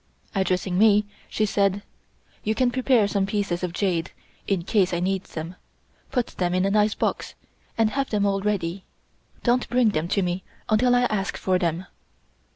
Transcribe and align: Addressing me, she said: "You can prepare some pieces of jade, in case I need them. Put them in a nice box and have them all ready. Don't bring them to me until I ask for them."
Addressing 0.33 0.79
me, 0.79 1.05
she 1.29 1.45
said: 1.45 1.83
"You 2.43 2.55
can 2.55 2.71
prepare 2.71 3.07
some 3.07 3.27
pieces 3.27 3.61
of 3.61 3.71
jade, 3.71 4.09
in 4.47 4.63
case 4.63 4.95
I 4.95 4.99
need 4.99 5.25
them. 5.25 5.55
Put 6.09 6.25
them 6.39 6.55
in 6.55 6.65
a 6.65 6.71
nice 6.71 6.95
box 6.95 7.35
and 7.77 7.91
have 7.91 8.09
them 8.09 8.25
all 8.25 8.41
ready. 8.41 8.83
Don't 9.43 9.69
bring 9.69 9.89
them 9.89 10.07
to 10.07 10.23
me 10.23 10.41
until 10.69 10.95
I 10.95 11.03
ask 11.03 11.37
for 11.37 11.59
them." 11.59 11.85